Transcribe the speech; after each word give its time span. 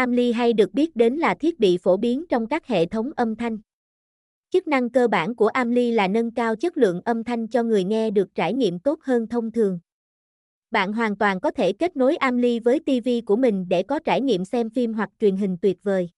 Amly 0.00 0.32
hay 0.32 0.52
được 0.52 0.74
biết 0.74 0.96
đến 0.96 1.14
là 1.14 1.34
thiết 1.34 1.58
bị 1.58 1.78
phổ 1.78 1.96
biến 1.96 2.24
trong 2.28 2.46
các 2.46 2.66
hệ 2.66 2.86
thống 2.86 3.10
âm 3.16 3.36
thanh. 3.36 3.58
Chức 4.50 4.68
năng 4.68 4.90
cơ 4.90 5.08
bản 5.08 5.34
của 5.34 5.46
Amly 5.46 5.92
là 5.92 6.08
nâng 6.08 6.30
cao 6.30 6.56
chất 6.56 6.76
lượng 6.76 7.00
âm 7.04 7.24
thanh 7.24 7.48
cho 7.48 7.62
người 7.62 7.84
nghe 7.84 8.10
được 8.10 8.34
trải 8.34 8.54
nghiệm 8.54 8.78
tốt 8.78 8.98
hơn 9.02 9.26
thông 9.26 9.52
thường. 9.52 9.78
Bạn 10.70 10.92
hoàn 10.92 11.16
toàn 11.16 11.40
có 11.40 11.50
thể 11.50 11.72
kết 11.72 11.96
nối 11.96 12.16
Amly 12.16 12.58
với 12.58 12.80
TV 12.80 13.08
của 13.26 13.36
mình 13.36 13.66
để 13.68 13.82
có 13.82 13.98
trải 13.98 14.20
nghiệm 14.20 14.44
xem 14.44 14.70
phim 14.70 14.94
hoặc 14.94 15.10
truyền 15.20 15.36
hình 15.36 15.56
tuyệt 15.62 15.82
vời. 15.82 16.08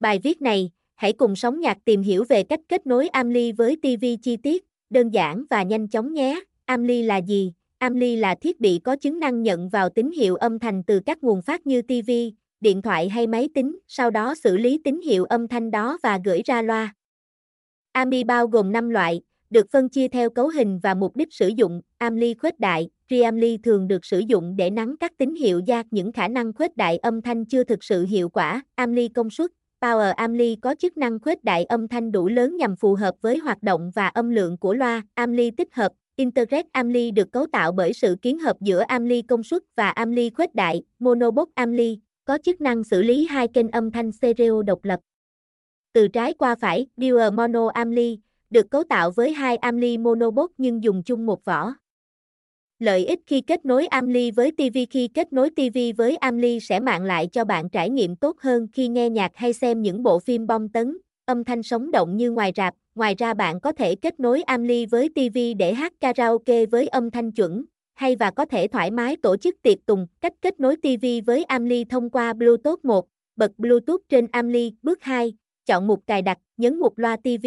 Bài 0.00 0.18
viết 0.22 0.42
này, 0.42 0.70
hãy 0.94 1.12
cùng 1.12 1.36
Sóng 1.36 1.60
nhạc 1.60 1.78
tìm 1.84 2.02
hiểu 2.02 2.24
về 2.28 2.42
cách 2.42 2.60
kết 2.68 2.86
nối 2.86 3.08
Amly 3.08 3.52
với 3.52 3.76
TV 3.76 4.04
chi 4.22 4.36
tiết, 4.36 4.64
đơn 4.90 5.10
giản 5.10 5.44
và 5.50 5.62
nhanh 5.62 5.88
chóng 5.88 6.14
nhé. 6.14 6.40
Amly 6.64 7.02
là 7.02 7.16
gì? 7.16 7.52
Amly 7.78 8.16
là 8.16 8.34
thiết 8.34 8.60
bị 8.60 8.80
có 8.84 8.96
chức 9.00 9.14
năng 9.14 9.42
nhận 9.42 9.68
vào 9.68 9.88
tín 9.88 10.10
hiệu 10.10 10.36
âm 10.36 10.58
thanh 10.58 10.82
từ 10.82 11.00
các 11.06 11.22
nguồn 11.22 11.42
phát 11.42 11.66
như 11.66 11.82
TV, 11.82 12.10
điện 12.60 12.82
thoại 12.82 13.08
hay 13.08 13.26
máy 13.26 13.48
tính, 13.54 13.78
sau 13.88 14.10
đó 14.10 14.34
xử 14.34 14.56
lý 14.56 14.80
tín 14.84 15.00
hiệu 15.00 15.24
âm 15.24 15.48
thanh 15.48 15.70
đó 15.70 15.98
và 16.02 16.18
gửi 16.24 16.42
ra 16.44 16.62
loa. 16.62 16.94
AMI 17.92 18.24
bao 18.24 18.46
gồm 18.46 18.72
5 18.72 18.90
loại, 18.90 19.20
được 19.50 19.66
phân 19.70 19.88
chia 19.88 20.08
theo 20.08 20.30
cấu 20.30 20.48
hình 20.48 20.80
và 20.82 20.94
mục 20.94 21.16
đích 21.16 21.34
sử 21.34 21.48
dụng. 21.48 21.80
AMLI 21.98 22.34
khuếch 22.34 22.60
đại, 22.60 22.88
Preamly 23.08 23.58
thường 23.64 23.88
được 23.88 24.04
sử 24.04 24.18
dụng 24.18 24.56
để 24.56 24.70
nắng 24.70 24.96
các 25.00 25.12
tín 25.18 25.34
hiệu 25.34 25.60
giác 25.66 25.86
những 25.90 26.12
khả 26.12 26.28
năng 26.28 26.52
khuếch 26.52 26.76
đại 26.76 26.98
âm 26.98 27.22
thanh 27.22 27.44
chưa 27.44 27.64
thực 27.64 27.84
sự 27.84 28.06
hiệu 28.06 28.28
quả. 28.28 28.62
AMLI 28.74 29.08
công 29.08 29.30
suất, 29.30 29.50
Power 29.80 30.12
amli 30.14 30.56
có 30.56 30.74
chức 30.78 30.96
năng 30.96 31.20
khuếch 31.20 31.44
đại 31.44 31.64
âm 31.64 31.88
thanh 31.88 32.12
đủ 32.12 32.28
lớn 32.28 32.56
nhằm 32.56 32.76
phù 32.76 32.94
hợp 32.94 33.14
với 33.20 33.38
hoạt 33.38 33.62
động 33.62 33.90
và 33.94 34.08
âm 34.08 34.30
lượng 34.30 34.56
của 34.58 34.74
loa. 34.74 35.02
AMLI 35.14 35.50
tích 35.50 35.74
hợp, 35.74 35.92
Integrate 36.16 36.68
amli 36.72 37.10
được 37.10 37.32
cấu 37.32 37.46
tạo 37.52 37.72
bởi 37.72 37.92
sự 37.92 38.16
kiến 38.22 38.38
hợp 38.38 38.56
giữa 38.60 38.80
amli 38.80 39.22
công 39.22 39.42
suất 39.42 39.62
và 39.76 39.90
amli 39.90 40.30
khuếch 40.30 40.54
đại. 40.54 40.82
Monobox 40.98 41.48
amli 41.54 41.98
có 42.30 42.38
chức 42.38 42.60
năng 42.60 42.84
xử 42.84 43.02
lý 43.02 43.26
hai 43.26 43.48
kênh 43.48 43.70
âm 43.70 43.90
thanh 43.90 44.12
stereo 44.12 44.62
độc 44.62 44.84
lập. 44.84 45.00
Từ 45.92 46.08
trái 46.08 46.34
qua 46.34 46.54
phải, 46.54 46.86
Dual 46.96 47.30
Mono 47.34 47.68
Amly, 47.68 48.18
được 48.50 48.70
cấu 48.70 48.84
tạo 48.84 49.10
với 49.10 49.32
hai 49.32 49.56
Amly 49.56 49.98
monobot 49.98 50.50
nhưng 50.58 50.84
dùng 50.84 51.02
chung 51.02 51.26
một 51.26 51.44
vỏ. 51.44 51.74
Lợi 52.78 53.06
ích 53.06 53.20
khi 53.26 53.40
kết 53.40 53.64
nối 53.64 53.86
Amly 53.86 54.30
với 54.30 54.52
TV 54.52 54.78
Khi 54.90 55.08
kết 55.14 55.32
nối 55.32 55.50
TV 55.50 55.78
với 55.96 56.16
Amly 56.16 56.60
sẽ 56.60 56.80
mang 56.80 57.02
lại 57.02 57.28
cho 57.32 57.44
bạn 57.44 57.68
trải 57.68 57.90
nghiệm 57.90 58.16
tốt 58.16 58.36
hơn 58.40 58.66
khi 58.72 58.88
nghe 58.88 59.10
nhạc 59.10 59.32
hay 59.34 59.52
xem 59.52 59.82
những 59.82 60.02
bộ 60.02 60.18
phim 60.18 60.46
bom 60.46 60.68
tấn, 60.68 60.98
âm 61.24 61.44
thanh 61.44 61.62
sống 61.62 61.90
động 61.90 62.16
như 62.16 62.30
ngoài 62.30 62.52
rạp. 62.56 62.74
Ngoài 62.94 63.14
ra 63.18 63.34
bạn 63.34 63.60
có 63.60 63.72
thể 63.72 63.94
kết 63.94 64.20
nối 64.20 64.42
Amly 64.42 64.86
với 64.86 65.08
TV 65.08 65.38
để 65.58 65.74
hát 65.74 65.92
karaoke 66.00 66.66
với 66.66 66.88
âm 66.88 67.10
thanh 67.10 67.32
chuẩn, 67.32 67.64
hay 68.00 68.16
và 68.16 68.30
có 68.30 68.44
thể 68.44 68.68
thoải 68.68 68.90
mái 68.90 69.16
tổ 69.16 69.36
chức 69.36 69.62
tiệc 69.62 69.86
tùng. 69.86 70.06
Cách 70.20 70.32
kết 70.42 70.60
nối 70.60 70.76
TV 70.76 71.06
với 71.26 71.44
Amly 71.44 71.84
thông 71.84 72.10
qua 72.10 72.32
Bluetooth 72.32 72.84
1, 72.84 73.06
bật 73.36 73.52
Bluetooth 73.58 74.00
trên 74.08 74.26
Amly. 74.32 74.72
Bước 74.82 75.02
2, 75.02 75.34
chọn 75.66 75.86
mục 75.86 76.06
cài 76.06 76.22
đặt, 76.22 76.38
nhấn 76.56 76.78
mục 76.78 76.98
loa 76.98 77.16
TV. 77.16 77.46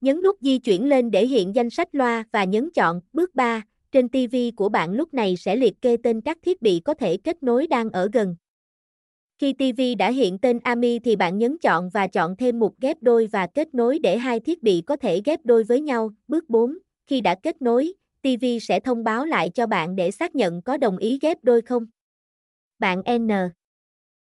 Nhấn 0.00 0.22
nút 0.22 0.36
di 0.40 0.58
chuyển 0.58 0.88
lên 0.88 1.10
để 1.10 1.26
hiện 1.26 1.54
danh 1.54 1.70
sách 1.70 1.88
loa 1.92 2.24
và 2.32 2.44
nhấn 2.44 2.70
chọn. 2.70 3.00
Bước 3.12 3.34
3, 3.34 3.62
trên 3.92 4.08
TV 4.08 4.36
của 4.56 4.68
bạn 4.68 4.92
lúc 4.92 5.14
này 5.14 5.36
sẽ 5.36 5.56
liệt 5.56 5.74
kê 5.80 5.96
tên 6.02 6.20
các 6.20 6.38
thiết 6.42 6.62
bị 6.62 6.80
có 6.84 6.94
thể 6.94 7.16
kết 7.16 7.42
nối 7.42 7.66
đang 7.66 7.90
ở 7.90 8.08
gần. 8.12 8.36
Khi 9.38 9.52
TV 9.52 9.80
đã 9.98 10.10
hiện 10.10 10.38
tên 10.38 10.58
AMI 10.58 10.98
thì 10.98 11.16
bạn 11.16 11.38
nhấn 11.38 11.58
chọn 11.58 11.88
và 11.88 12.06
chọn 12.06 12.36
thêm 12.36 12.58
mục 12.58 12.74
ghép 12.80 13.02
đôi 13.02 13.26
và 13.32 13.46
kết 13.46 13.74
nối 13.74 13.98
để 13.98 14.18
hai 14.18 14.40
thiết 14.40 14.62
bị 14.62 14.82
có 14.86 14.96
thể 14.96 15.20
ghép 15.24 15.40
đôi 15.44 15.64
với 15.64 15.80
nhau. 15.80 16.10
Bước 16.28 16.50
4, 16.50 16.78
khi 17.06 17.20
đã 17.20 17.34
kết 17.34 17.62
nối, 17.62 17.92
TV 18.26 18.58
sẽ 18.60 18.80
thông 18.80 19.04
báo 19.04 19.24
lại 19.26 19.50
cho 19.54 19.66
bạn 19.66 19.96
để 19.96 20.10
xác 20.10 20.34
nhận 20.34 20.62
có 20.62 20.76
đồng 20.76 20.96
ý 20.98 21.18
ghép 21.22 21.38
đôi 21.44 21.62
không. 21.62 21.86
Bạn 22.78 23.02
N 23.18 23.28